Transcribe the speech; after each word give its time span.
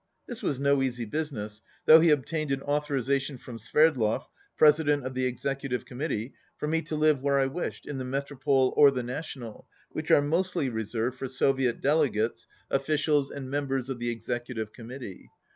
This 0.27 0.41
was 0.41 0.59
no 0.59 0.81
easy 0.81 1.05
business, 1.05 1.61
though 1.85 1.99
he 1.99 2.11
ob 2.11 2.25
tained 2.25 2.51
an 2.51 2.63
authorization 2.63 3.37
from 3.37 3.59
Sverdlov, 3.59 4.23
president 4.57 5.05
of 5.05 5.13
the 5.13 5.27
executive 5.27 5.85
committee, 5.85 6.33
for 6.57 6.67
me 6.67 6.81
to 6.81 6.95
live 6.95 7.21
where 7.21 7.37
I 7.37 7.45
wished, 7.45 7.85
in 7.85 7.99
the 7.99 8.03
Metropole 8.03 8.73
or 8.75 8.89
the 8.89 9.03
National, 9.03 9.67
which 9.91 10.09
are 10.09 10.19
mostly 10.19 10.69
reserved 10.69 11.19
for 11.19 11.27
Soviet 11.27 11.81
delegates, 11.81 12.47
officials 12.71 13.27
27 13.27 13.37
and 13.43 13.51
members 13.51 13.89
of 13.89 13.99
the 13.99 14.09
Executive 14.09 14.73
Committee. 14.73 15.29